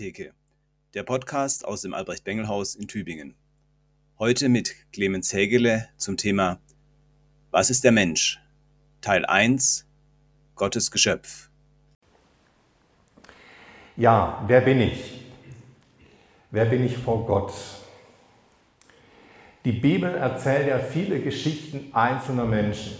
[0.00, 0.32] Bengeltheke,
[0.94, 3.34] der Podcast aus dem Albrecht-Bengel-Haus in Tübingen.
[4.18, 6.58] Heute mit Clemens Hägele zum Thema
[7.50, 8.40] Was ist der Mensch?
[9.02, 9.86] Teil 1
[10.54, 11.50] Gottes Geschöpf.
[13.98, 15.20] Ja, wer bin ich?
[16.50, 17.52] Wer bin ich vor Gott?
[19.66, 22.96] Die Bibel erzählt ja viele Geschichten einzelner Menschen.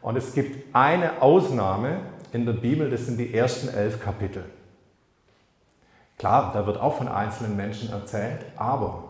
[0.00, 2.00] Und es gibt eine Ausnahme
[2.32, 4.44] in der Bibel, das sind die ersten elf Kapitel.
[6.20, 9.04] Klar, da wird auch von einzelnen Menschen erzählt, aber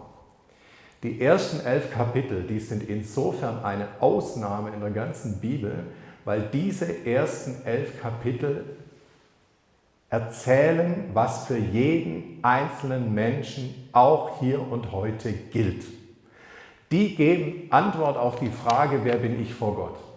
[1.02, 5.87] die ersten elf Kapitel, die sind insofern eine Ausnahme in der ganzen Bibel,
[6.24, 8.65] weil diese ersten elf Kapitel
[10.09, 15.82] erzählen, was für jeden einzelnen Menschen auch hier und heute gilt.
[16.92, 20.10] Die geben Antwort auf die Frage, wer bin ich vor Gott?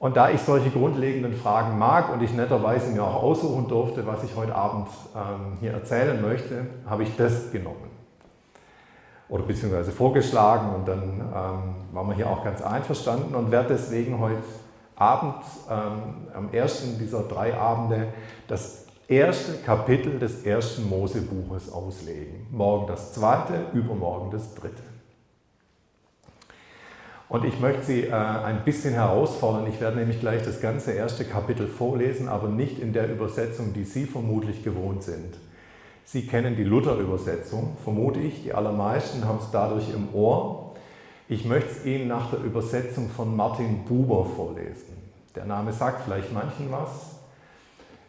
[0.00, 4.24] Und da ich solche grundlegenden Fragen mag und ich netterweise mir auch aussuchen durfte, was
[4.24, 7.90] ich heute Abend ähm, hier erzählen möchte, habe ich das genommen.
[9.28, 14.18] Oder beziehungsweise vorgeschlagen und dann ähm, waren wir hier auch ganz einverstanden und werde deswegen
[14.18, 14.42] heute
[14.96, 18.08] Abend, ähm, am ersten dieser drei Abende,
[18.48, 22.46] das erste Kapitel des ersten Mosebuches auslegen.
[22.50, 24.89] Morgen das zweite, übermorgen das dritte.
[27.30, 29.68] Und ich möchte Sie äh, ein bisschen herausfordern.
[29.68, 33.84] Ich werde nämlich gleich das ganze erste Kapitel vorlesen, aber nicht in der Übersetzung, die
[33.84, 35.36] Sie vermutlich gewohnt sind.
[36.04, 38.42] Sie kennen die Luther-Übersetzung, vermute ich.
[38.42, 40.74] Die allermeisten haben es dadurch im Ohr.
[41.28, 44.96] Ich möchte es Ihnen nach der Übersetzung von Martin Buber vorlesen.
[45.36, 47.14] Der Name sagt vielleicht manchen was.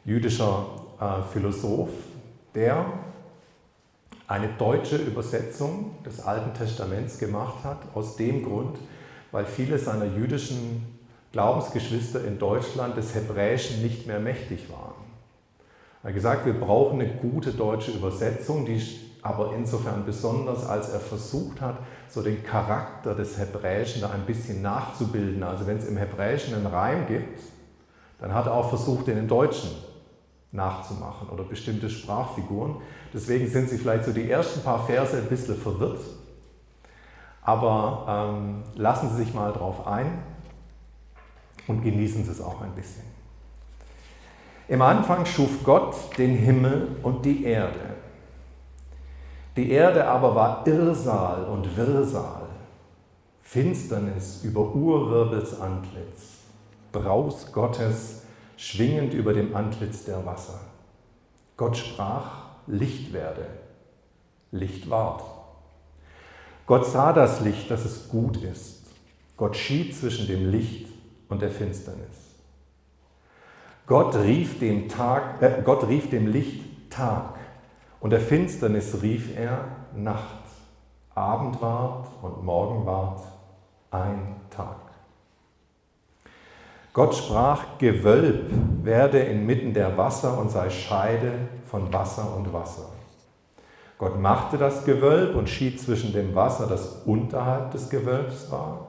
[0.03, 0.65] Jüdischer
[0.99, 1.91] äh, Philosoph,
[2.55, 2.87] der
[4.25, 8.79] eine deutsche Übersetzung des Alten Testaments gemacht hat, aus dem Grund,
[9.31, 10.99] weil viele seiner jüdischen
[11.31, 14.95] Glaubensgeschwister in Deutschland des Hebräischen nicht mehr mächtig waren.
[16.03, 18.81] Er hat gesagt, wir brauchen eine gute deutsche Übersetzung, die
[19.21, 21.77] aber insofern besonders, als er versucht hat,
[22.09, 25.43] so den Charakter des Hebräischen da ein bisschen nachzubilden.
[25.43, 27.39] Also wenn es im Hebräischen einen Reim gibt,
[28.19, 29.69] dann hat er auch versucht, den im Deutschen
[30.51, 32.77] nachzumachen oder bestimmte Sprachfiguren.
[33.13, 36.01] Deswegen sind sie vielleicht so die ersten paar Verse ein bisschen verwirrt.
[37.43, 40.23] Aber ähm, lassen Sie sich mal drauf ein
[41.67, 43.03] und genießen Sie es auch ein bisschen.
[44.67, 47.95] Im Anfang schuf Gott den Himmel und die Erde.
[49.57, 52.47] Die Erde aber war Irrsal und Wirrsal,
[53.41, 56.37] Finsternis über Urwirbels Antlitz,
[56.93, 58.23] Braus Gottes
[58.55, 60.59] schwingend über dem Antlitz der Wasser.
[61.57, 63.45] Gott sprach, Licht werde,
[64.51, 65.21] Licht ward.
[66.65, 68.81] Gott sah das Licht, dass es gut ist.
[69.37, 70.87] Gott schied zwischen dem Licht
[71.29, 72.35] und der Finsternis.
[73.87, 77.35] Gott rief dem, Tag, äh, Gott rief dem Licht Tag
[77.99, 80.43] und der Finsternis rief er Nacht.
[81.15, 83.21] Abend ward und Morgen ward
[83.89, 84.77] ein Tag.
[86.93, 88.51] Gott sprach, Gewölb
[88.83, 91.33] werde inmitten der Wasser und sei Scheide
[91.65, 92.89] von Wasser und Wasser.
[94.01, 98.87] Gott machte das Gewölb und schied zwischen dem Wasser, das unterhalb des Gewölbs war,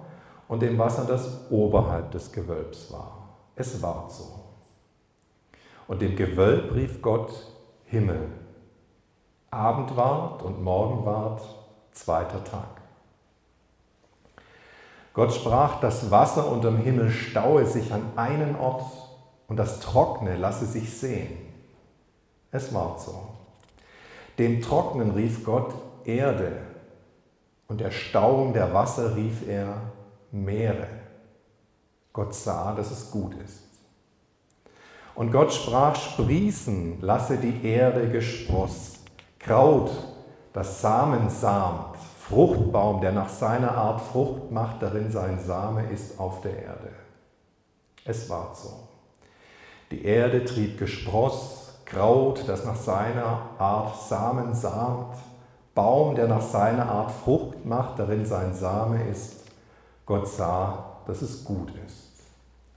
[0.49, 3.29] und dem Wasser, das oberhalb des Gewölbs war.
[3.55, 4.25] Es war so.
[5.87, 7.31] Und dem Gewölb rief Gott
[7.85, 8.27] Himmel.
[9.51, 11.43] Abend ward und Morgen ward,
[11.91, 12.81] zweiter Tag.
[15.13, 18.91] Gott sprach, das Wasser unterm Himmel staue sich an einen Ort
[19.47, 21.37] und das Trockne lasse sich sehen.
[22.51, 23.42] Es war so.
[24.39, 26.53] Dem Trocknen rief Gott Erde
[27.69, 29.93] und der Stauung der Wasser rief er
[30.31, 30.89] Meere.
[32.13, 33.63] Gott sah, dass es gut ist.
[35.15, 38.99] Und Gott sprach, sprießen, lasse die Erde gespross,
[39.39, 39.91] Kraut,
[40.53, 46.41] das Samen samt, Fruchtbaum, der nach seiner Art Frucht macht, darin sein Same ist auf
[46.41, 46.93] der Erde.
[48.05, 48.89] Es war so.
[49.91, 51.62] Die Erde trieb Gespross,
[51.93, 55.15] Kraut, das nach seiner Art Samen samt,
[55.75, 59.45] Baum, der nach seiner Art Frucht macht, darin sein Same ist.
[60.07, 62.13] Gott sah, dass es gut ist.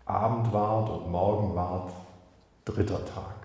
[0.05, 1.91] Abend ward und Morgen ward,
[2.65, 3.35] dritter Tag.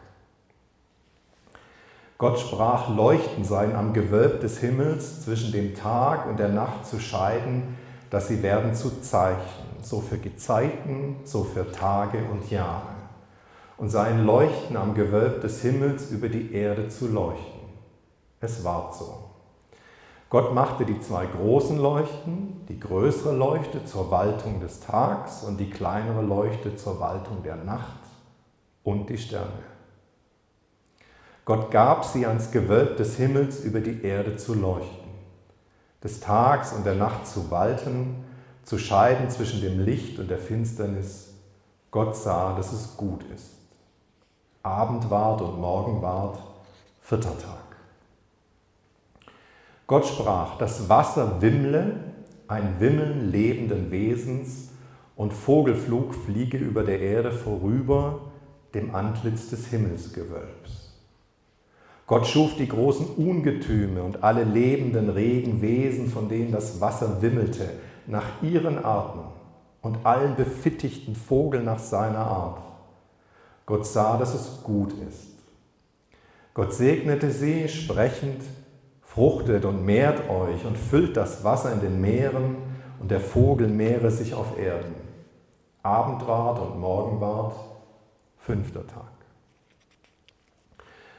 [2.19, 6.99] Gott sprach, Leuchten seien am Gewölb des Himmels zwischen dem Tag und der Nacht zu
[6.99, 7.77] scheiden,
[8.11, 9.39] dass sie werden zu Zeichen,
[9.83, 13.00] so für Gezeiten, so für Tage und Jahre
[13.81, 17.61] und sein Leuchten am Gewölb des Himmels über die Erde zu leuchten.
[18.39, 19.31] Es war so.
[20.29, 25.71] Gott machte die zwei großen Leuchten, die größere Leuchte zur Waltung des Tags und die
[25.71, 28.03] kleinere Leuchte zur Waltung der Nacht
[28.85, 29.65] und die Sterne.
[31.47, 35.09] Gott gab sie ans Gewölb des Himmels über die Erde zu leuchten,
[36.05, 38.27] des Tags und der Nacht zu walten,
[38.63, 41.33] zu scheiden zwischen dem Licht und der Finsternis.
[41.91, 43.60] Gott sah, dass es gut ist.
[44.63, 46.39] Abend ward und Morgen ward,
[47.01, 47.77] vierter Tag.
[49.87, 51.95] Gott sprach, das Wasser wimmle,
[52.47, 54.69] ein Wimmeln lebenden Wesens,
[55.17, 58.21] und Vogelflug fliege über der Erde vorüber,
[58.75, 60.95] dem Antlitz des Himmelsgewölbs.
[62.07, 67.69] Gott schuf die großen Ungetüme und alle lebenden regen Wesen, von denen das Wasser wimmelte,
[68.07, 69.21] nach ihren Arten
[69.81, 72.70] und allen befittigten Vogel nach seiner Art.
[73.71, 75.29] Gott sah, dass es gut ist.
[76.55, 78.43] Gott segnete sie, sprechend,
[79.01, 82.57] fruchtet und mehrt euch und füllt das Wasser in den Meeren
[82.99, 84.97] und der Vogel mehre sich auf Erden.
[85.85, 87.55] Abend ward und Morgen ward,
[88.39, 89.13] fünfter Tag.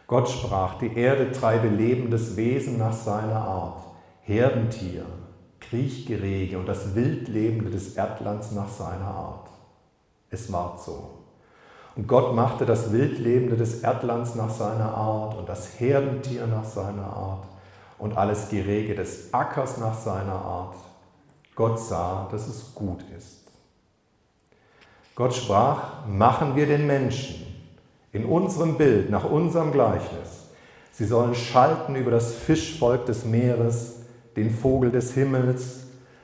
[0.06, 3.82] Gott sprach, die Erde treibe lebendes Wesen nach seiner Art,
[4.24, 5.06] Herdentier,
[5.62, 9.50] Kriechgerege und das Wildlebende des Erdlands nach seiner Art.
[10.30, 11.21] Es ward so.
[11.96, 17.06] Und Gott machte das Wildlebende des Erdlands nach seiner Art und das Herdentier nach seiner
[17.06, 17.46] Art
[17.98, 20.76] und alles Gerege des Ackers nach seiner Art.
[21.56, 23.42] Gott sah, dass es gut ist.
[25.16, 27.46] Gott sprach, machen wir den Menschen
[28.14, 30.48] in unserem Bild, nach unserem Gleichnis.
[30.92, 33.98] Sie sollen schalten über das Fischvolk des Meeres,
[34.36, 35.82] den Vogel des Himmels,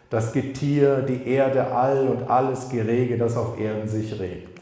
[0.09, 4.56] das Getier, die Erde, all und alles Gerege, das auf Erden sich regt.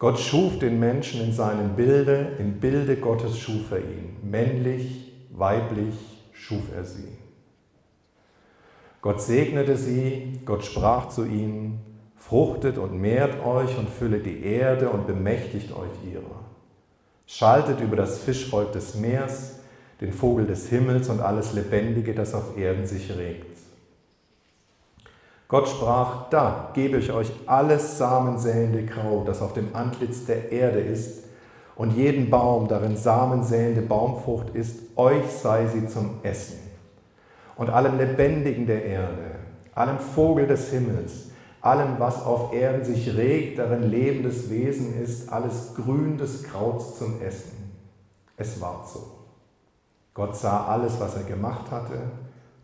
[0.00, 4.16] Gott schuf den Menschen in seinem Bilde, im Bilde Gottes schuf er ihn.
[4.22, 5.94] Männlich, weiblich
[6.32, 7.18] schuf er sie.
[9.02, 11.80] Gott segnete sie, Gott sprach zu ihnen,
[12.16, 16.46] fruchtet und mehrt euch und füllet die Erde und bemächtigt euch ihrer.
[17.26, 19.58] Schaltet über das Fischvolk des Meers,
[20.00, 23.49] den Vogel des Himmels und alles Lebendige, das auf Erden sich regt.
[25.50, 30.78] Gott sprach, da gebe ich euch alles samensäende Grau, das auf dem Antlitz der Erde
[30.78, 31.24] ist,
[31.74, 36.58] und jeden Baum, darin samensäende Baumfrucht ist, euch sei sie zum Essen.
[37.56, 39.40] Und allem Lebendigen der Erde,
[39.74, 41.30] allem Vogel des Himmels,
[41.60, 47.20] allem, was auf Erden sich regt, darin lebendes Wesen ist, alles Grün des Krauts zum
[47.22, 47.72] Essen.
[48.36, 49.00] Es war so.
[50.14, 52.02] Gott sah alles, was er gemacht hatte,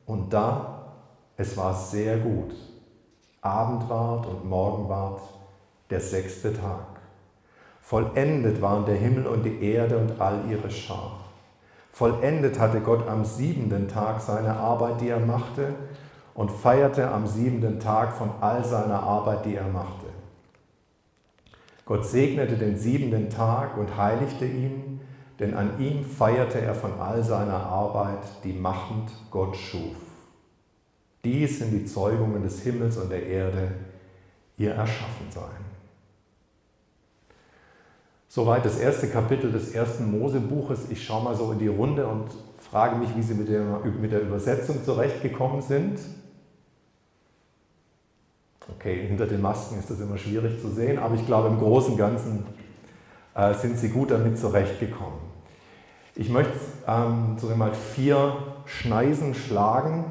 [0.04, 0.92] und da,
[1.36, 2.54] es war sehr gut.
[3.46, 5.20] Abend ward und Morgen ward,
[5.88, 6.86] der sechste Tag.
[7.80, 11.20] Vollendet waren der Himmel und die Erde und all ihre Schar.
[11.92, 15.74] Vollendet hatte Gott am siebenten Tag seine Arbeit, die er machte,
[16.34, 20.06] und feierte am siebenten Tag von all seiner Arbeit, die er machte.
[21.84, 25.00] Gott segnete den siebenten Tag und heiligte ihn,
[25.38, 30.05] denn an ihm feierte er von all seiner Arbeit, die machend Gott schuf.
[31.26, 33.72] Dies sind die Zeugungen des Himmels und der Erde,
[34.58, 35.56] ihr Erschaffensein.
[38.28, 40.88] Soweit das erste Kapitel des ersten Mosebuches.
[40.88, 42.28] Ich schaue mal so in die Runde und
[42.70, 43.64] frage mich, wie Sie mit der,
[44.00, 45.98] mit der Übersetzung zurechtgekommen sind.
[48.76, 51.94] Okay, hinter den Masken ist das immer schwierig zu sehen, aber ich glaube, im Großen
[51.94, 52.46] und Ganzen
[53.34, 55.18] äh, sind Sie gut damit zurechtgekommen.
[56.14, 56.54] Ich möchte
[56.86, 58.36] ähm, so mal vier
[58.66, 60.04] Schneisen schlagen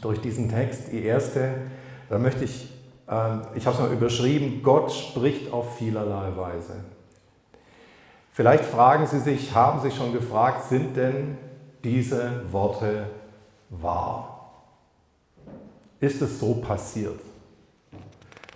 [0.00, 0.92] durch diesen Text.
[0.92, 1.54] Die erste,
[2.08, 2.70] da möchte ich,
[3.08, 6.74] äh, ich habe es mal überschrieben, Gott spricht auf vielerlei Weise.
[8.32, 11.38] Vielleicht fragen Sie sich, haben Sie schon gefragt, sind denn
[11.84, 13.08] diese Worte
[13.70, 14.52] wahr?
[16.00, 17.20] Ist es so passiert?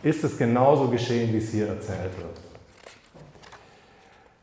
[0.02, 2.40] Ist es genauso geschehen, wie es hier erzählt wird?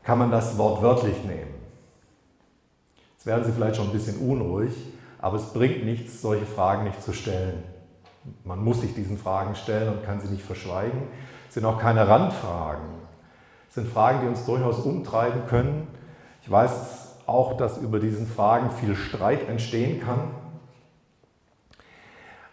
[0.02, 1.54] Kann man das Wort wörtlich nehmen?
[3.14, 4.72] Jetzt werden Sie vielleicht schon ein bisschen unruhig.
[5.20, 7.62] Aber es bringt nichts, solche Fragen nicht zu stellen.
[8.44, 11.02] Man muss sich diesen Fragen stellen und kann sie nicht verschweigen.
[11.48, 12.86] Es sind auch keine Randfragen.
[13.68, 15.86] Es sind Fragen, die uns durchaus umtreiben können.
[16.42, 20.30] Ich weiß auch, dass über diesen Fragen viel Streit entstehen kann.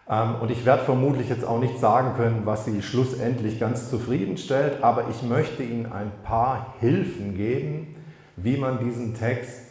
[0.08, 4.82] Ähm, und ich werde vermutlich jetzt auch nicht sagen können, was Sie schlussendlich ganz zufriedenstellt,
[4.82, 7.96] aber ich möchte Ihnen ein paar Hilfen geben,
[8.36, 9.62] wie man diesen Text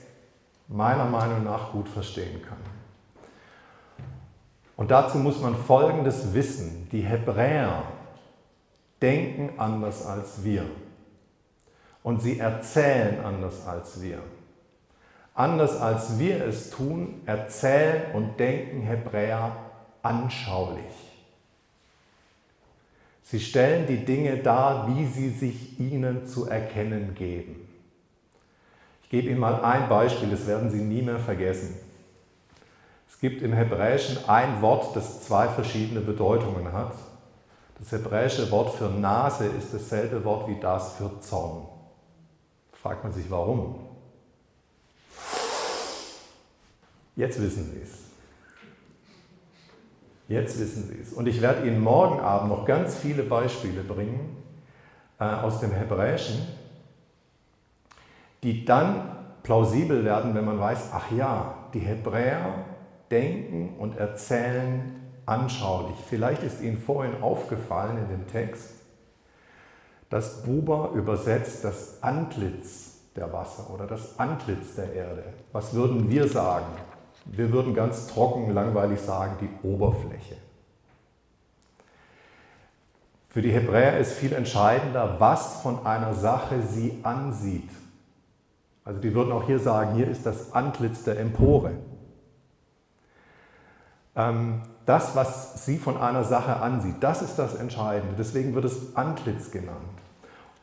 [0.67, 2.57] meiner Meinung nach gut verstehen kann.
[4.75, 6.87] Und dazu muss man Folgendes wissen.
[6.91, 7.83] Die Hebräer
[9.01, 10.65] denken anders als wir.
[12.01, 14.19] Und sie erzählen anders als wir.
[15.35, 19.55] Anders als wir es tun, erzählen und denken Hebräer
[20.01, 20.83] anschaulich.
[23.23, 27.63] Sie stellen die Dinge dar, wie sie sich ihnen zu erkennen geben
[29.13, 31.75] gebe Ihnen mal ein Beispiel, das werden Sie nie mehr vergessen.
[33.13, 36.95] Es gibt im Hebräischen ein Wort, das zwei verschiedene Bedeutungen hat.
[37.79, 41.67] Das hebräische Wort für Nase ist dasselbe Wort wie das für Zorn.
[42.73, 43.75] Fragt man sich warum.
[47.15, 47.91] Jetzt wissen Sie es.
[50.27, 51.13] Jetzt wissen Sie es.
[51.13, 54.37] Und ich werde Ihnen morgen Abend noch ganz viele Beispiele bringen
[55.19, 56.47] äh, aus dem Hebräischen,
[58.41, 62.72] die dann plausibel werden, wenn man weiß, ach ja, die Hebräer
[63.11, 65.95] denken und erzählen anschaulich.
[66.09, 68.71] Vielleicht ist Ihnen vorhin aufgefallen in dem Text,
[70.09, 75.23] dass Buber übersetzt das Antlitz der Wasser oder das Antlitz der Erde.
[75.51, 76.67] Was würden wir sagen?
[77.25, 80.35] Wir würden ganz trocken, langweilig sagen, die Oberfläche.
[83.29, 87.69] Für die Hebräer ist viel entscheidender, was von einer Sache sie ansieht.
[88.85, 91.71] Also die würden auch hier sagen, hier ist das Antlitz der Empore.
[94.15, 98.15] Ähm, das, was sie von einer Sache ansieht, das ist das Entscheidende.
[98.17, 99.77] Deswegen wird es Antlitz genannt.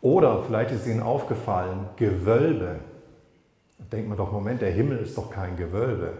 [0.02, 2.80] Oder vielleicht ist Ihnen aufgefallen, Gewölbe.
[3.92, 6.12] Denkt man doch, Moment, der Himmel ist doch kein Gewölbe.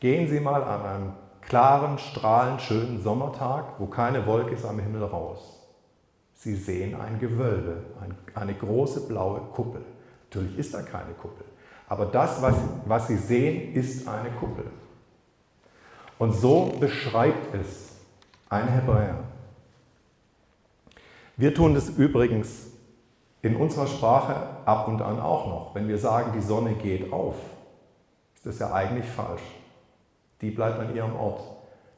[0.00, 5.04] Gehen Sie mal an einem klaren, strahlend schönen Sommertag, wo keine Wolke ist, am Himmel
[5.04, 5.60] raus.
[6.34, 7.78] Sie sehen ein Gewölbe,
[8.34, 9.82] eine große blaue Kuppel.
[10.28, 11.44] Natürlich ist da keine Kuppel,
[11.88, 12.56] aber das, was,
[12.86, 14.64] was Sie sehen, ist eine Kuppel.
[16.18, 17.96] Und so beschreibt es
[18.48, 19.24] ein Hebräer.
[21.36, 22.68] Wir tun das übrigens
[23.42, 25.74] in unserer Sprache ab und an auch noch.
[25.74, 27.34] Wenn wir sagen, die Sonne geht auf,
[28.36, 29.42] ist das ja eigentlich falsch.
[30.40, 31.42] Die bleibt an ihrem Ort.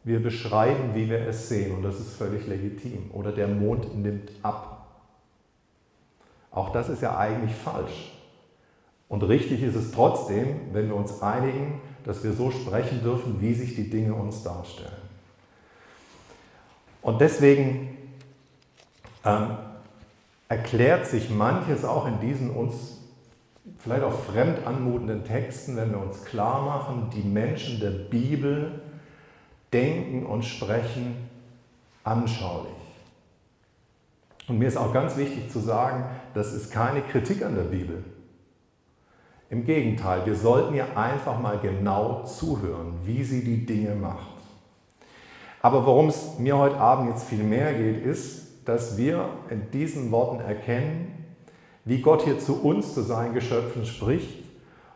[0.05, 3.11] Wir beschreiben, wie wir es sehen und das ist völlig legitim.
[3.13, 4.87] Oder der Mond nimmt ab.
[6.51, 8.13] Auch das ist ja eigentlich falsch.
[9.09, 13.53] Und richtig ist es trotzdem, wenn wir uns einigen, dass wir so sprechen dürfen, wie
[13.53, 14.93] sich die Dinge uns darstellen.
[17.03, 17.99] Und deswegen
[19.25, 19.59] ähm,
[20.49, 22.99] erklärt sich manches auch in diesen uns
[23.79, 28.81] vielleicht auch fremd anmutenden Texten, wenn wir uns klar machen, die Menschen der Bibel
[29.73, 31.29] denken und sprechen
[32.05, 32.73] anschaulich.
[34.47, 38.05] Und mir ist auch ganz wichtig zu sagen, das ist keine Kritik an der Bibel.
[39.49, 44.37] Im Gegenteil, wir sollten ihr einfach mal genau zuhören, wie sie die Dinge macht.
[45.63, 50.11] Aber worum es mir heute Abend jetzt viel mehr geht, ist, dass wir in diesen
[50.11, 51.25] Worten erkennen,
[51.85, 54.45] wie Gott hier zu uns, zu seinen Geschöpfen spricht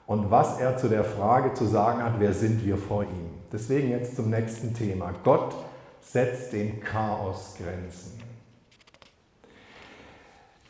[0.07, 3.31] und was er zu der Frage zu sagen hat, wer sind wir vor ihm.
[3.53, 5.13] Deswegen jetzt zum nächsten Thema.
[5.23, 5.55] Gott
[6.01, 8.20] setzt dem Chaos Grenzen.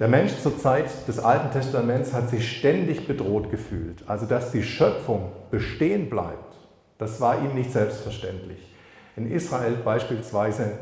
[0.00, 4.02] Der Mensch zur Zeit des Alten Testaments hat sich ständig bedroht gefühlt.
[4.08, 6.56] Also dass die Schöpfung bestehen bleibt,
[6.96, 8.74] das war ihm nicht selbstverständlich.
[9.16, 10.78] In Israel beispielsweise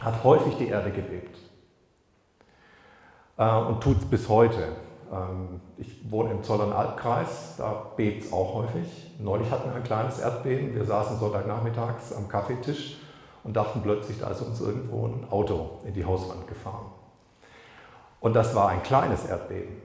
[0.00, 1.36] hat häufig die Erde gebebt
[3.36, 4.68] äh, und tut es bis heute.
[5.12, 9.10] Ähm, ich wohne im Zollern-Albkreis, da bebt es auch häufig.
[9.18, 10.72] Neulich hatten wir ein kleines Erdbeben.
[10.72, 12.96] Wir saßen Sonntagnachmittags am Kaffeetisch
[13.42, 16.86] und dachten plötzlich, da ist uns irgendwo ein Auto in die Hauswand gefahren.
[18.24, 19.82] Und das war ein kleines Erdbeben.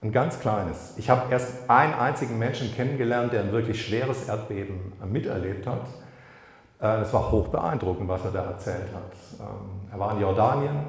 [0.00, 0.94] Ein ganz kleines.
[0.96, 5.82] Ich habe erst einen einzigen Menschen kennengelernt, der ein wirklich schweres Erdbeben miterlebt hat.
[6.80, 9.12] Äh, es war hoch beeindruckend, was er da erzählt hat.
[9.38, 10.86] Ähm, er war in Jordanien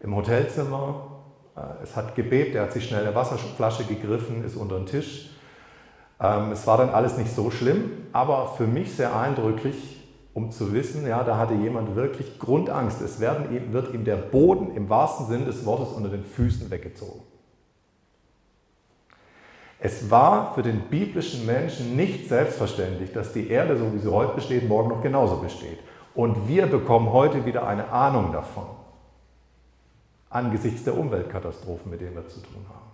[0.00, 1.22] im Hotelzimmer.
[1.56, 5.30] Äh, es hat gebebt, er hat sich schnell eine Wasserflasche gegriffen, ist unter den Tisch.
[6.20, 10.01] Ähm, es war dann alles nicht so schlimm, aber für mich sehr eindrücklich,
[10.34, 13.00] um zu wissen, ja, da hatte jemand wirklich Grundangst.
[13.02, 17.20] Es werden, wird ihm der Boden im wahrsten Sinne des Wortes unter den Füßen weggezogen.
[19.78, 24.34] Es war für den biblischen Menschen nicht selbstverständlich, dass die Erde, so wie sie heute
[24.34, 25.78] besteht, morgen noch genauso besteht.
[26.14, 28.66] Und wir bekommen heute wieder eine Ahnung davon,
[30.30, 32.91] angesichts der Umweltkatastrophen, mit denen wir zu tun haben.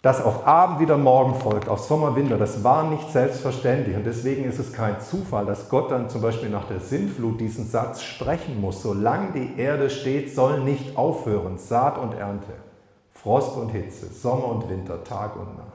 [0.00, 3.96] Dass auf Abend wieder Morgen folgt, auf Sommer, Winter, das war nicht selbstverständlich.
[3.96, 7.66] Und deswegen ist es kein Zufall, dass Gott dann zum Beispiel nach der Sintflut diesen
[7.66, 8.80] Satz sprechen muss.
[8.80, 12.52] Solange die Erde steht, soll nicht aufhören Saat und Ernte,
[13.12, 15.72] Frost und Hitze, Sommer und Winter, Tag und Nacht.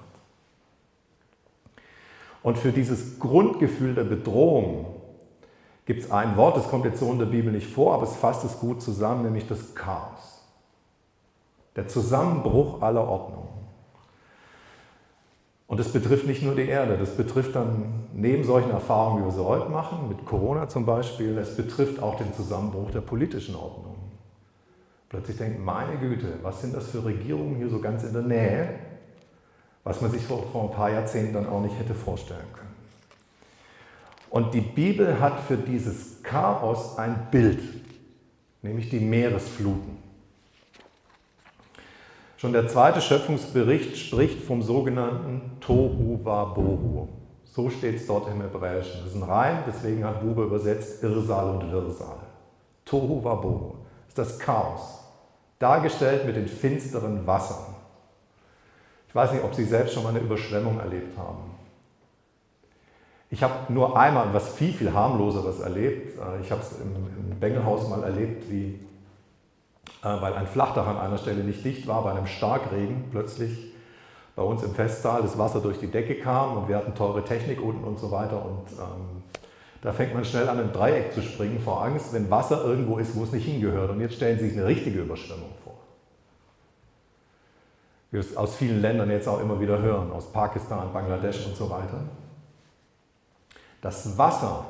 [2.43, 4.85] Und für dieses Grundgefühl der Bedrohung
[5.85, 8.15] gibt es ein Wort, das kommt jetzt so in der Bibel nicht vor, aber es
[8.15, 10.45] fasst es gut zusammen, nämlich das Chaos.
[11.75, 13.52] Der Zusammenbruch aller Ordnung.
[15.73, 19.31] Und das betrifft nicht nur die Erde, das betrifft dann neben solchen Erfahrungen, wie wir
[19.31, 23.95] sie heute machen, mit Corona zum Beispiel, es betrifft auch den Zusammenbruch der politischen Ordnung.
[25.09, 28.69] plötzlich denkt, meine Güte, was sind das für Regierungen hier so ganz in der Nähe,
[29.83, 32.75] was man sich vor, vor ein paar Jahrzehnten dann auch nicht hätte vorstellen können.
[34.29, 37.63] Und die Bibel hat für dieses Chaos ein Bild,
[38.61, 39.97] nämlich die Meeresfluten.
[42.43, 47.07] Schon der zweite Schöpfungsbericht spricht vom sogenannten Tohu Wabohu.
[47.45, 48.99] So steht es dort im Hebräischen.
[49.01, 52.17] Das ist ein Reim, deswegen hat Bube übersetzt Irrsal und Wirrsal.
[52.83, 53.75] Tohu Wabohu
[54.09, 55.05] ist das Chaos,
[55.57, 57.75] dargestellt mit den finsteren Wassern.
[59.07, 61.49] Ich weiß nicht, ob Sie selbst schon mal eine Überschwemmung erlebt haben.
[63.31, 66.19] Ich habe nur einmal was viel, viel harmloseres erlebt.
[66.19, 68.81] Äh, ich habe es im, Bengelhaus mal erlebt, wie,
[70.03, 73.73] weil ein Flachdach an einer Stelle nicht dicht war, bei einem Starkregen plötzlich
[74.35, 77.61] bei uns im Festsaal das Wasser durch die Decke kam und wir hatten teure Technik
[77.61, 78.43] unten und so weiter.
[78.43, 79.23] Und ähm,
[79.81, 83.15] da fängt man schnell an, ein Dreieck zu springen vor Angst, wenn Wasser irgendwo ist,
[83.15, 83.91] wo es nicht hingehört.
[83.91, 85.75] Und jetzt stellen Sie sich eine richtige Überschwemmung vor.
[88.09, 91.55] Wie wir es aus vielen Ländern jetzt auch immer wieder hören, aus Pakistan, Bangladesch und
[91.55, 92.01] so weiter.
[93.81, 94.65] Das Wasser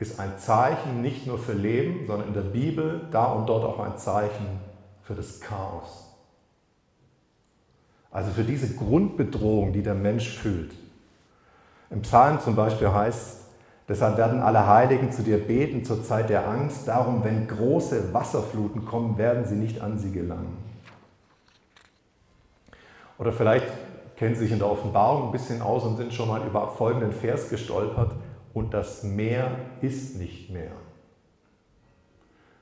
[0.00, 3.78] ist ein Zeichen nicht nur für Leben, sondern in der Bibel da und dort auch
[3.78, 4.46] ein Zeichen
[5.02, 6.08] für das Chaos.
[8.10, 10.72] Also für diese Grundbedrohung, die der Mensch fühlt.
[11.90, 13.40] Im Psalm zum Beispiel heißt,
[13.88, 18.86] deshalb werden alle Heiligen zu dir beten zur Zeit der Angst, darum, wenn große Wasserfluten
[18.86, 20.56] kommen, werden sie nicht an sie gelangen.
[23.18, 23.66] Oder vielleicht
[24.16, 27.50] kennen sich in der Offenbarung ein bisschen aus und sind schon mal über folgenden Vers
[27.50, 28.12] gestolpert.
[28.52, 30.72] Und das Meer ist nicht mehr.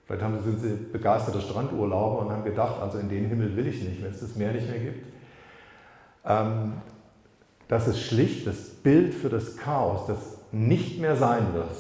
[0.05, 3.83] Vielleicht haben, sind Sie begeisterte Strandurlauber und haben gedacht, also in den Himmel will ich
[3.83, 5.07] nicht, wenn es das Meer nicht mehr gibt.
[6.25, 6.75] Ähm,
[7.69, 11.77] das ist schlicht das Bild für das Chaos, das nicht mehr sein wird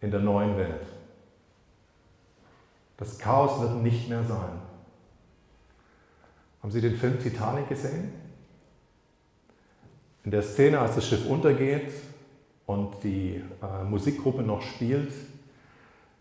[0.00, 0.86] in der neuen Welt.
[2.96, 4.60] Das Chaos wird nicht mehr sein.
[6.62, 8.12] Haben Sie den Film Titanic gesehen?
[10.24, 11.92] In der Szene, als das Schiff untergeht
[12.66, 15.12] und die äh, Musikgruppe noch spielt,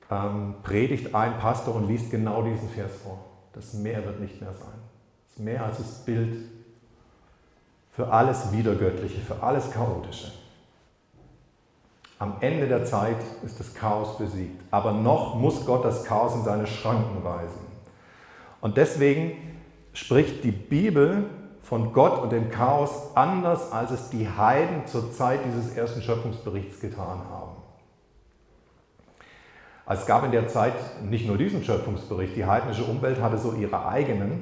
[0.10, 3.20] ähm, predigt ein Pastor und liest genau diesen Vers vor.
[3.54, 4.80] Das Meer wird nicht mehr sein.
[5.30, 6.38] Das Meer als das Bild
[7.94, 10.32] für alles Wiedergöttliche, für alles Chaotische.
[12.20, 14.62] Am Ende der Zeit ist das Chaos besiegt.
[14.70, 17.60] Aber noch muss Gott das Chaos in seine Schranken weisen.
[18.62, 19.32] Und deswegen
[19.94, 21.26] spricht die Bibel
[21.64, 26.80] von Gott und dem Chaos anders, als es die Heiden zur Zeit dieses ersten Schöpfungsberichts
[26.80, 27.62] getan haben.
[29.88, 33.86] Es gab in der Zeit nicht nur diesen Schöpfungsbericht, die heidnische Umwelt hatte so ihre
[33.88, 34.42] eigenen.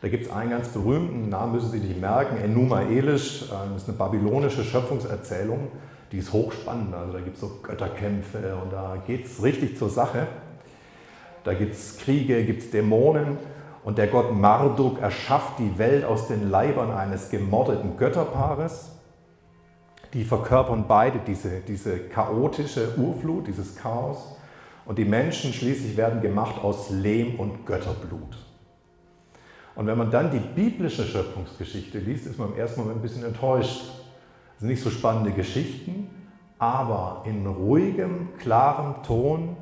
[0.00, 3.82] Da gibt es einen ganz berühmten, Namen müssen Sie sich merken, Enuma Elish, ähm, das
[3.82, 5.68] ist eine babylonische Schöpfungserzählung,
[6.12, 6.94] die ist hochspannend.
[6.94, 10.26] Also da gibt es so Götterkämpfe und da geht es richtig zur Sache.
[11.44, 13.38] Da gibt es Kriege, gibt es Dämonen
[13.88, 18.90] und der Gott Marduk erschafft die Welt aus den Leibern eines gemordeten Götterpaares.
[20.12, 24.36] Die verkörpern beide diese, diese chaotische Urflut, dieses Chaos.
[24.84, 28.36] Und die Menschen schließlich werden gemacht aus Lehm und Götterblut.
[29.74, 33.24] Und wenn man dann die biblische Schöpfungsgeschichte liest, ist man im ersten Moment ein bisschen
[33.24, 33.84] enttäuscht.
[34.50, 36.10] Das sind nicht so spannende Geschichten,
[36.58, 39.56] aber in ruhigem, klarem Ton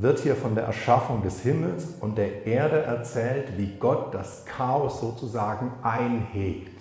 [0.00, 5.00] wird hier von der Erschaffung des Himmels und der Erde erzählt, wie Gott das Chaos
[5.00, 6.80] sozusagen einhegt.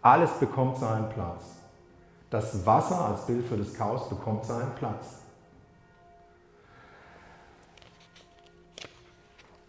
[0.00, 1.44] Alles bekommt seinen Platz.
[2.30, 5.22] Das Wasser als Bild für das Chaos bekommt seinen Platz.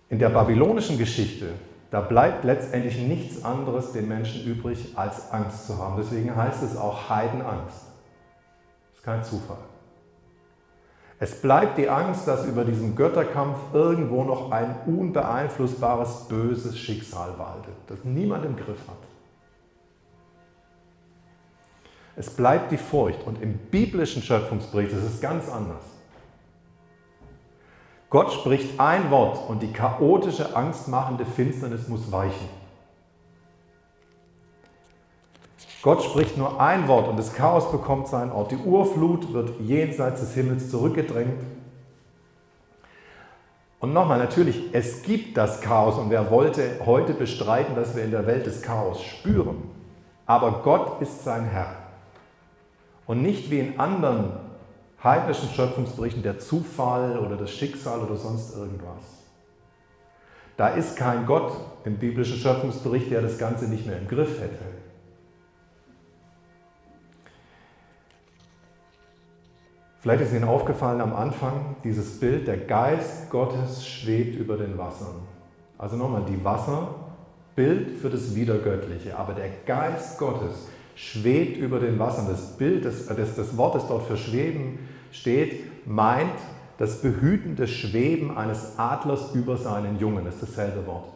[0.10, 1.54] In der babylonischen Geschichte,
[1.92, 5.98] da bleibt letztendlich nichts anderes den Menschen übrig, als Angst zu haben.
[5.98, 7.84] Deswegen heißt es auch Heidenangst.
[8.92, 9.69] Das ist kein Zufall.
[11.22, 17.76] Es bleibt die Angst, dass über diesem Götterkampf irgendwo noch ein unbeeinflussbares, böses Schicksal waltet,
[17.88, 18.98] das niemand im Griff hat.
[22.16, 25.84] Es bleibt die Furcht und im biblischen Schöpfungsbericht ist es ganz anders.
[28.10, 32.59] Gott spricht ein Wort und die chaotische, angstmachende Finsternis muss weichen.
[35.82, 38.52] Gott spricht nur ein Wort und das Chaos bekommt seinen Ort.
[38.52, 41.42] Die Urflut wird jenseits des Himmels zurückgedrängt.
[43.80, 48.12] Und nochmal, natürlich, es gibt das Chaos und wer wollte heute bestreiten, dass wir in
[48.12, 49.70] der Welt des Chaos spüren.
[50.26, 51.78] Aber Gott ist sein Herr.
[53.08, 54.34] Und nicht wie in anderen
[55.02, 59.02] heidnischen Schöpfungsberichten der Zufall oder das Schicksal oder sonst irgendwas.
[60.58, 61.54] Da ist kein Gott
[61.86, 64.66] im biblischen Schöpfungsbericht, der das Ganze nicht mehr im Griff hätte.
[70.00, 75.16] Vielleicht ist Ihnen aufgefallen am Anfang dieses Bild, der Geist Gottes schwebt über den Wassern.
[75.78, 76.96] Also nochmal, die Wasser,
[77.56, 82.28] Bild für das Wiedergöttliche, aber der Geist Gottes schwebt über den Wassern.
[82.30, 84.80] Das Bild, das, das, das Wort, das dort für schweben
[85.12, 86.32] steht, meint
[86.78, 90.24] das behütende Schweben eines Adlers über seinen Jungen.
[90.24, 91.10] Das ist dasselbe Wort.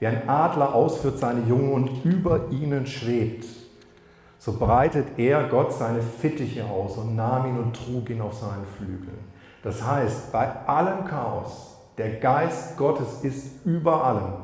[0.00, 3.44] Wie ein Adler ausführt seine Jungen und über ihnen schwebt,
[4.38, 8.66] so breitet er Gott seine Fittiche aus und nahm ihn und trug ihn auf seinen
[8.76, 9.18] Flügeln.
[9.62, 14.34] Das heißt, bei allem Chaos, der Geist Gottes ist über allem,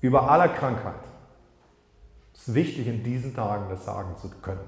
[0.00, 0.94] über aller Krankheit.
[2.32, 4.60] Es ist wichtig in diesen Tagen das sagen zu können.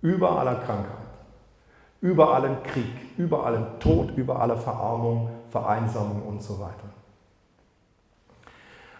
[0.00, 0.96] Über aller Krankheit,
[2.00, 7.01] über allem Krieg, über allem Tod, über aller Verarmung, Vereinsamung und so weiter.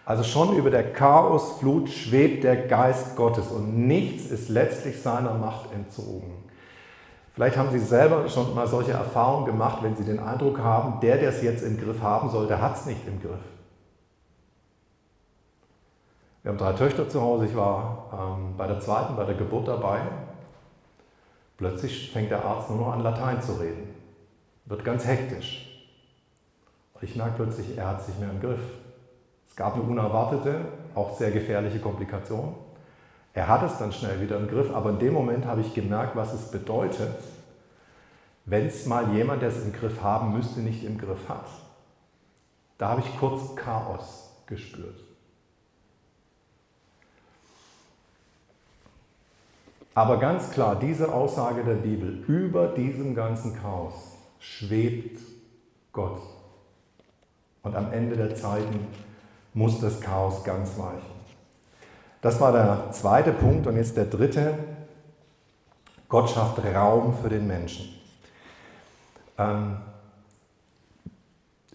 [0.05, 5.71] Also schon über der Chaosflut schwebt der Geist Gottes und nichts ist letztlich seiner Macht
[5.71, 6.43] entzogen.
[7.33, 11.17] Vielleicht haben Sie selber schon mal solche Erfahrungen gemacht, wenn Sie den Eindruck haben, der,
[11.17, 13.39] der es jetzt im Griff haben soll, der hat es nicht im Griff.
[16.43, 19.67] Wir haben drei Töchter zu Hause, ich war ähm, bei der zweiten, bei der Geburt
[19.67, 20.01] dabei.
[21.57, 23.95] Plötzlich fängt der Arzt nur noch an, Latein zu reden.
[24.65, 25.87] Wird ganz hektisch.
[26.93, 28.59] Und ich merke plötzlich, er hat es nicht mehr im Griff.
[29.53, 32.55] Es gab eine unerwartete, auch sehr gefährliche Komplikation.
[33.35, 36.15] Er hat es dann schnell wieder im Griff, aber in dem Moment habe ich gemerkt,
[36.15, 37.13] was es bedeutet,
[38.45, 41.45] wenn es mal jemand, der es im Griff haben müsste, nicht im Griff hat.
[42.79, 44.99] Da habe ich kurz Chaos gespürt.
[49.93, 55.21] Aber ganz klar, diese Aussage der Bibel, über diesem ganzen Chaos schwebt
[55.91, 56.23] Gott.
[57.61, 58.87] Und am Ende der Zeiten
[59.53, 61.13] muss das Chaos ganz weichen.
[62.21, 64.57] Das war der zweite Punkt und jetzt der dritte.
[66.07, 67.89] Gott schafft Raum für den Menschen.
[69.37, 69.77] Ähm,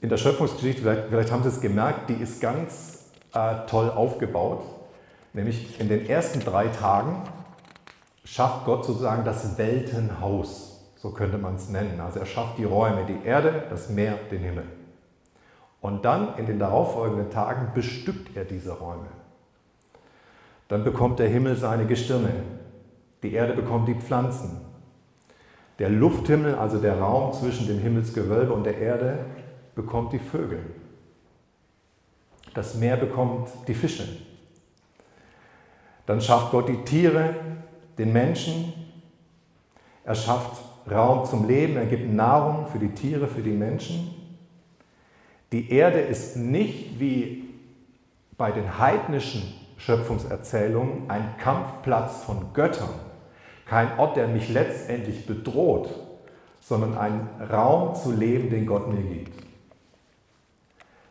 [0.01, 4.63] in der Schöpfungsgeschichte, vielleicht, vielleicht, haben Sie es gemerkt, die ist ganz äh, toll aufgebaut.
[5.33, 7.23] Nämlich in den ersten drei Tagen
[8.25, 12.01] schafft Gott sozusagen das Weltenhaus, so könnte man es nennen.
[12.01, 14.65] Also er schafft die Räume, die Erde, das Meer, den Himmel.
[15.81, 19.09] Und dann in den darauffolgenden Tagen bestückt er diese Räume.
[20.69, 22.33] Dann bekommt der Himmel seine Gestirne,
[23.23, 24.61] die Erde bekommt die Pflanzen.
[25.79, 29.19] Der Lufthimmel, also der Raum zwischen dem Himmelsgewölbe und der Erde,
[29.75, 30.61] bekommt die Vögel.
[32.55, 34.05] Das Meer bekommt die Fische.
[36.07, 37.35] Dann schafft Gott die Tiere,
[37.97, 38.73] den Menschen.
[40.05, 44.18] Er schafft Raum zum Leben, er gibt Nahrung für die Tiere, für die Menschen.
[45.53, 47.45] Die Erde ist nicht wie
[48.37, 49.43] bei den heidnischen
[49.79, 52.91] Schöpfungserzählungen ein Kampfplatz von Göttern,
[53.67, 55.89] kein Ort, der mich letztendlich bedroht,
[56.61, 59.43] sondern ein Raum zu leben, den Gott mir gibt.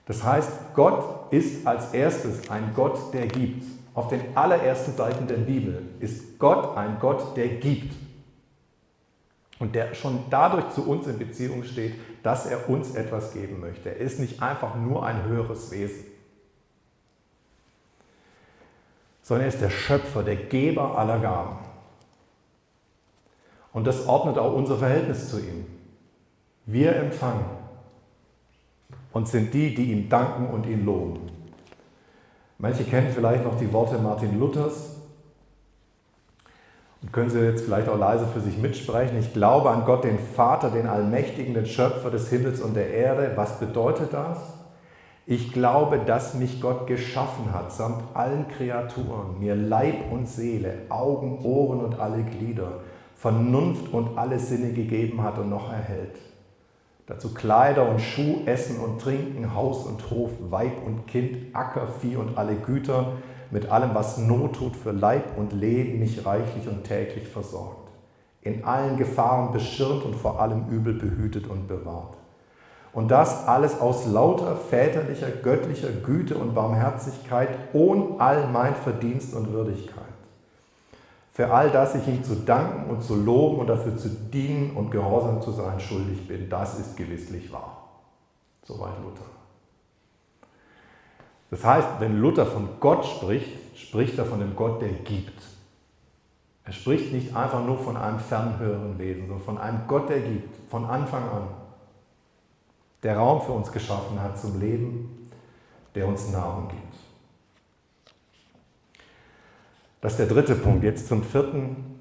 [0.05, 3.63] Das heißt, Gott ist als erstes ein Gott, der gibt.
[3.93, 7.93] Auf den allerersten Seiten der Bibel ist Gott ein Gott, der gibt.
[9.59, 11.95] Und der schon dadurch zu uns in Beziehung steht,
[12.27, 13.87] dass er uns etwas geben möchte.
[13.87, 16.03] Er ist nicht einfach nur ein höheres Wesen,
[19.21, 21.55] sondern er ist der Schöpfer, der Geber aller Gaben.
[23.71, 25.67] Und das ordnet auch unser Verhältnis zu ihm.
[26.65, 27.45] Wir empfangen
[29.13, 31.31] und sind die, die ihm danken und ihn loben.
[32.57, 34.96] Manche kennen vielleicht noch die Worte Martin Luthers,
[37.01, 39.17] und können Sie jetzt vielleicht auch leise für sich mitsprechen.
[39.19, 43.33] Ich glaube an Gott, den Vater, den Allmächtigen, den Schöpfer des Himmels und der Erde.
[43.35, 44.39] Was bedeutet das?
[45.29, 51.43] Ich glaube, dass mich Gott geschaffen hat, samt allen Kreaturen, mir Leib und Seele, Augen,
[51.43, 52.79] Ohren und alle Glieder,
[53.15, 56.17] Vernunft und alle Sinne gegeben hat und noch erhält.
[57.07, 62.15] Dazu Kleider und Schuh, Essen und Trinken, Haus und Hof, Weib und Kind, Acker, Vieh
[62.15, 63.13] und alle Güter,
[63.51, 67.89] mit allem, was Not tut für Leib und Leben, mich reichlich und täglich versorgt.
[68.41, 72.15] In allen Gefahren beschirmt und vor allem Übel behütet und bewahrt.
[72.93, 79.51] Und das alles aus lauter väterlicher, göttlicher Güte und Barmherzigkeit, ohne all mein Verdienst und
[79.51, 80.03] Würdigkeit.
[81.31, 84.89] Für all das ich ihm zu danken und zu loben und dafür zu dienen und
[84.89, 87.83] gehorsam zu sein schuldig bin, das ist gewisslich wahr.
[88.63, 89.29] Soweit Luther.
[91.49, 95.41] Das heißt, wenn Luther von Gott spricht, spricht er von dem Gott, der gibt.
[96.65, 100.69] Er spricht nicht einfach nur von einem fernhöheren Wesen, sondern von einem Gott, der gibt,
[100.69, 101.47] von Anfang an.
[103.03, 105.29] Der Raum für uns geschaffen hat zum Leben,
[105.95, 106.87] der uns Nahrung gibt.
[110.01, 110.83] Das ist der dritte Punkt.
[110.83, 111.99] Jetzt zum vierten.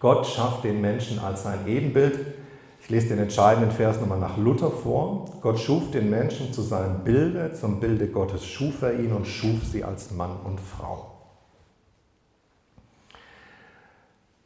[0.00, 2.18] Gott schafft den Menschen als sein Ebenbild.
[2.86, 5.24] Ich lese den entscheidenden Vers nochmal nach Luther vor.
[5.42, 9.64] Gott schuf den Menschen zu seinem Bilde, zum Bilde Gottes schuf er ihn und schuf
[9.64, 11.10] sie als Mann und Frau.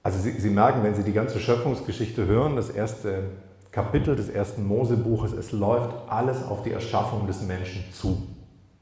[0.03, 3.25] Also Sie, Sie merken, wenn Sie die ganze Schöpfungsgeschichte hören, das erste
[3.73, 8.27] Kapitel des ersten Mosebuches, es läuft alles auf die Erschaffung des Menschen zu.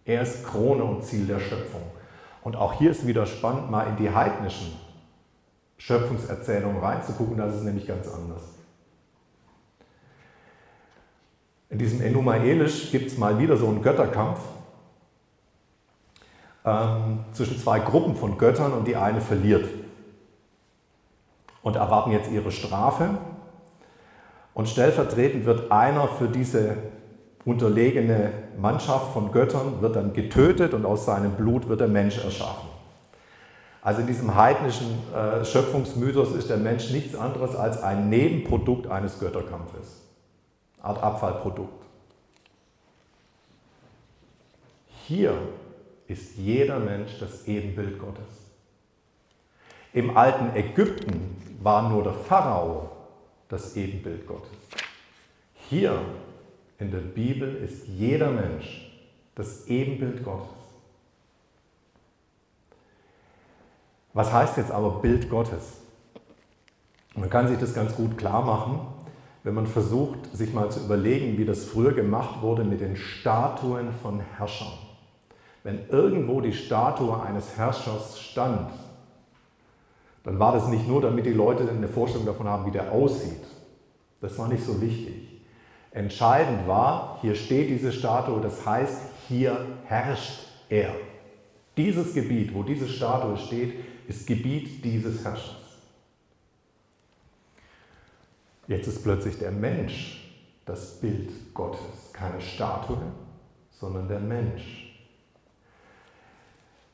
[0.04, 1.82] Er ist Krone und Ziel der Schöpfung.
[2.44, 4.68] Und auch hier ist wieder spannend, mal in die heidnischen
[5.78, 8.57] Schöpfungserzählungen reinzugucken, das ist nämlich ganz anders.
[11.70, 14.40] In diesem Enumaelisch gibt es mal wieder so einen Götterkampf
[16.64, 19.68] ähm, zwischen zwei Gruppen von Göttern und die eine verliert
[21.62, 23.10] und erwarten jetzt ihre Strafe.
[24.54, 26.76] Und stellvertretend wird einer für diese
[27.44, 32.68] unterlegene Mannschaft von Göttern, wird dann getötet und aus seinem Blut wird der Mensch erschaffen.
[33.82, 39.20] Also in diesem heidnischen äh, Schöpfungsmythos ist der Mensch nichts anderes als ein Nebenprodukt eines
[39.20, 40.07] Götterkampfes.
[40.82, 41.84] Art Abfallprodukt.
[45.06, 45.40] Hier
[46.06, 48.24] ist jeder Mensch das Ebenbild Gottes.
[49.92, 52.90] Im alten Ägypten war nur der Pharao
[53.48, 54.50] das Ebenbild Gottes.
[55.68, 56.00] Hier
[56.78, 58.90] in der Bibel ist jeder Mensch
[59.34, 60.48] das Ebenbild Gottes.
[64.12, 65.80] Was heißt jetzt aber Bild Gottes?
[67.14, 68.87] Man kann sich das ganz gut klar machen,
[69.48, 73.92] wenn man versucht, sich mal zu überlegen, wie das früher gemacht wurde mit den Statuen
[74.02, 74.74] von Herrschern.
[75.62, 78.70] Wenn irgendwo die Statue eines Herrschers stand,
[80.22, 83.40] dann war das nicht nur, damit die Leute eine Vorstellung davon haben, wie der aussieht.
[84.20, 85.40] Das war nicht so wichtig.
[85.92, 90.90] Entscheidend war, hier steht diese Statue, das heißt, hier herrscht er.
[91.74, 93.72] Dieses Gebiet, wo diese Statue steht,
[94.08, 95.57] ist Gebiet dieses Herrschers.
[98.68, 100.30] Jetzt ist plötzlich der Mensch
[100.66, 102.98] das Bild Gottes, keine Statue,
[103.70, 104.94] sondern der Mensch.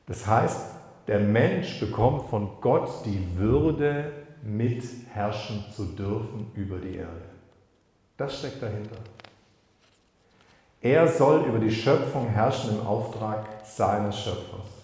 [0.07, 0.71] Das heißt,
[1.07, 4.11] der Mensch bekommt von Gott die Würde,
[4.41, 7.21] mitherrschen zu dürfen über die Erde.
[8.15, 8.97] Das steckt dahinter.
[10.81, 14.74] Er soll über die Schöpfung herrschen im Auftrag seines Schöpfers.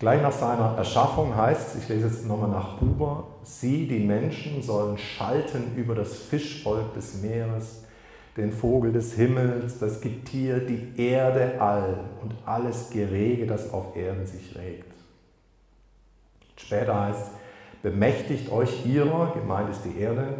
[0.00, 4.60] Gleich nach seiner Erschaffung heißt es, ich lese jetzt nochmal nach Buber, sie, die Menschen,
[4.62, 7.84] sollen schalten über das Fischvolk des Meeres,
[8.36, 14.26] den Vogel des Himmels, das Getier, die Erde all und alles Gerege, das auf Erden
[14.26, 14.92] sich regt.
[16.56, 17.30] Später heißt,
[17.82, 20.34] bemächtigt euch ihrer, gemeint ist die Erde,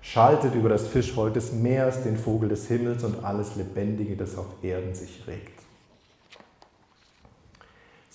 [0.00, 4.46] schaltet über das Fischvolk des Meeres, den Vogel des Himmels und alles Lebendige, das auf
[4.62, 5.57] Erden sich regt.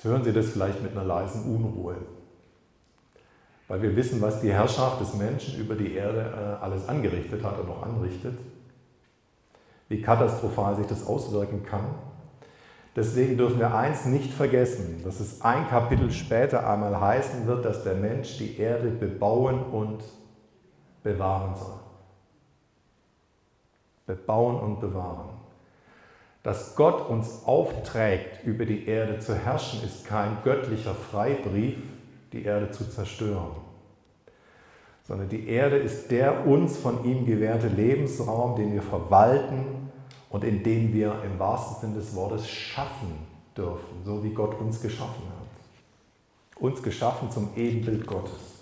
[0.04, 1.96] Hören Sie das vielleicht mit einer leisen Unruhe,
[3.68, 7.60] weil wir wissen, was die Herrschaft des Menschen über die Erde äh, alles angerichtet hat
[7.60, 8.38] und noch anrichtet
[9.94, 11.86] wie katastrophal sich das auswirken kann.
[12.96, 17.84] Deswegen dürfen wir eins nicht vergessen, dass es ein Kapitel später einmal heißen wird, dass
[17.84, 20.04] der Mensch die Erde bebauen und
[21.04, 21.80] bewahren soll.
[24.08, 25.30] Bebauen und bewahren.
[26.44, 31.78] Dass Gott uns aufträgt, über die Erde zu herrschen, ist kein göttlicher Freibrief,
[32.32, 33.64] die Erde zu zerstören
[35.06, 39.90] sondern die Erde ist der uns von ihm gewährte Lebensraum, den wir verwalten
[40.30, 43.14] und in dem wir im wahrsten Sinne des Wortes schaffen
[43.56, 46.62] dürfen, so wie Gott uns geschaffen hat.
[46.62, 48.62] Uns geschaffen zum Ebenbild Gottes.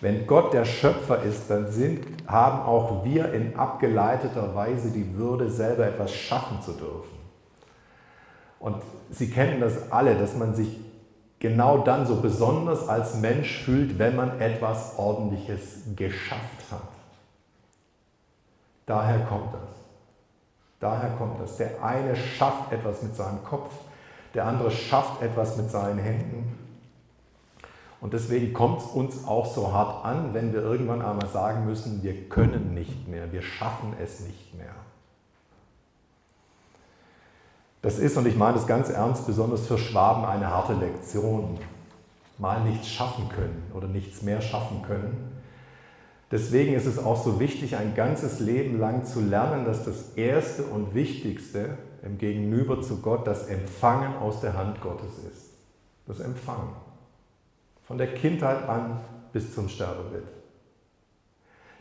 [0.00, 5.50] Wenn Gott der Schöpfer ist, dann sind, haben auch wir in abgeleiteter Weise die Würde,
[5.50, 7.19] selber etwas schaffen zu dürfen.
[8.60, 8.76] Und
[9.10, 10.78] Sie kennen das alle, dass man sich
[11.40, 16.82] genau dann so besonders als Mensch fühlt, wenn man etwas Ordentliches geschafft hat.
[18.86, 19.70] Daher kommt das.
[20.78, 21.56] Daher kommt das.
[21.56, 23.70] Der eine schafft etwas mit seinem Kopf,
[24.34, 26.56] der andere schafft etwas mit seinen Händen.
[28.00, 32.02] Und deswegen kommt es uns auch so hart an, wenn wir irgendwann einmal sagen müssen,
[32.02, 34.74] wir können nicht mehr, wir schaffen es nicht mehr.
[37.82, 41.58] Das ist, und ich meine das ganz ernst, besonders für Schwaben eine harte Lektion.
[42.38, 45.30] Mal nichts schaffen können oder nichts mehr schaffen können.
[46.30, 50.62] Deswegen ist es auch so wichtig, ein ganzes Leben lang zu lernen, dass das Erste
[50.62, 55.50] und Wichtigste im Gegenüber zu Gott das Empfangen aus der Hand Gottes ist.
[56.06, 56.72] Das Empfangen.
[57.86, 59.00] Von der Kindheit an
[59.32, 60.24] bis zum Sterbebett.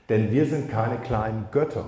[0.09, 1.85] Denn wir sind keine kleinen Götter.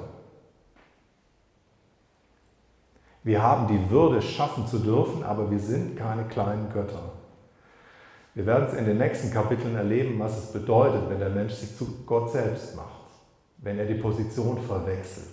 [3.24, 7.14] Wir haben die Würde, schaffen zu dürfen, aber wir sind keine kleinen Götter.
[8.34, 11.78] Wir werden es in den nächsten Kapiteln erleben, was es bedeutet, wenn der Mensch sich
[11.78, 12.88] zu Gott selbst macht,
[13.58, 15.28] wenn er die Position verwechselt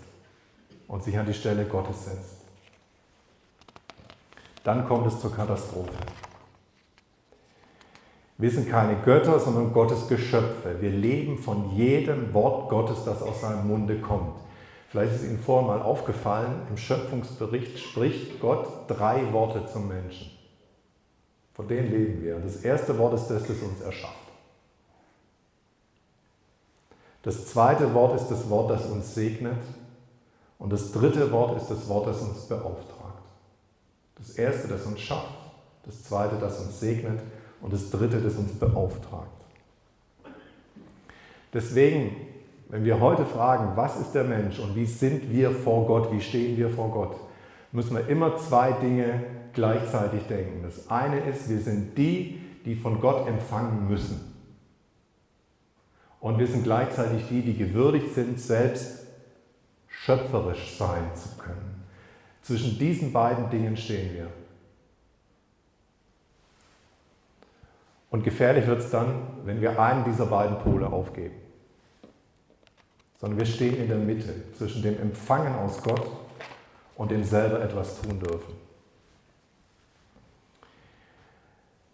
[0.89, 2.39] und sich an die Stelle Gottes setzt.
[4.65, 5.93] Dann kommt es zur Katastrophe.
[8.37, 10.77] Wir sind keine Götter, sondern Gottes Geschöpfe.
[10.81, 14.37] Wir leben von jedem Wort Gottes, das aus seinem Munde kommt.
[14.89, 20.31] Vielleicht ist Ihnen vorher mal aufgefallen, im Schöpfungsbericht spricht Gott drei Worte zum Menschen.
[21.55, 22.39] Von denen leben wir.
[22.39, 24.15] Das erste Wort ist das, das uns erschafft.
[27.23, 29.59] Das zweite Wort ist das Wort, das uns segnet.
[30.59, 33.23] Und das dritte Wort ist das Wort, das uns beauftragt.
[34.17, 35.35] Das erste, das uns schafft.
[35.85, 37.21] Das zweite, das uns segnet
[37.61, 39.29] und das Dritte, das uns beauftragt.
[41.53, 42.17] Deswegen,
[42.69, 46.21] wenn wir heute fragen, was ist der Mensch und wie sind wir vor Gott, wie
[46.21, 47.17] stehen wir vor Gott,
[47.73, 50.63] müssen wir immer zwei Dinge gleichzeitig denken.
[50.63, 54.35] Das eine ist, wir sind die, die von Gott empfangen müssen.
[56.21, 59.07] Und wir sind gleichzeitig die, die gewürdigt sind, selbst
[59.87, 61.85] schöpferisch sein zu können.
[62.43, 64.29] Zwischen diesen beiden Dingen stehen wir.
[68.11, 71.35] Und gefährlich wird es dann, wenn wir einen dieser beiden Pole aufgeben.
[73.19, 76.07] Sondern wir stehen in der Mitte zwischen dem Empfangen aus Gott
[76.97, 78.55] und dem selber etwas tun dürfen.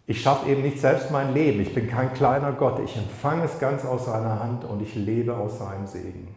[0.07, 1.61] Ich schaffe eben nicht selbst mein Leben.
[1.61, 2.79] Ich bin kein kleiner Gott.
[2.83, 6.27] Ich empfange es ganz aus seiner Hand und ich lebe aus seinem Segen.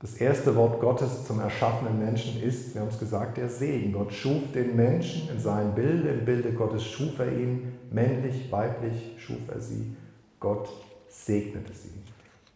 [0.00, 3.92] Das erste Wort Gottes zum erschaffenen Menschen ist, wir haben es gesagt, der Segen.
[3.92, 9.14] Gott schuf den Menschen in seinem Bilde, im Bilde Gottes schuf er ihn, männlich, weiblich
[9.16, 9.96] schuf er sie.
[10.40, 10.68] Gott
[11.08, 12.13] segnete sie.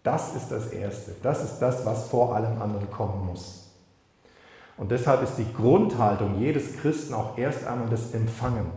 [0.08, 1.14] Das ist das Erste.
[1.22, 3.68] Das ist das, was vor allem anderen kommen muss.
[4.78, 8.70] Und deshalb ist die Grundhaltung jedes Christen auch erst einmal das Empfangen.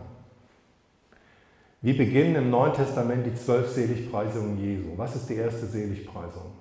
[1.80, 4.88] Wir beginnen im Neuen Testament die zwölf Seligpreisungen Jesu.
[4.98, 6.52] Was ist die erste Seligpreisung?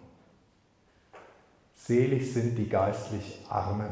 [1.76, 3.92] Selig sind die geistlich Armen.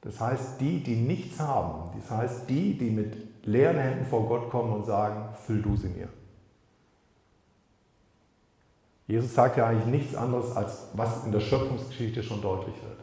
[0.00, 4.48] Das heißt, die, die nichts haben, das heißt, die, die mit leeren Händen vor Gott
[4.48, 6.08] kommen und sagen, füll du sie mir.
[9.08, 12.98] Jesus sagt ja eigentlich nichts anderes, als was in der Schöpfungsgeschichte schon deutlich wird.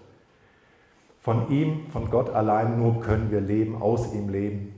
[1.20, 4.76] Von ihm, von Gott allein nur können wir leben, aus ihm leben.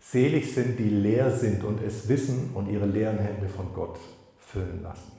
[0.00, 3.98] Selig sind, die leer sind und es wissen und ihre leeren Hände von Gott
[4.38, 5.15] füllen lassen.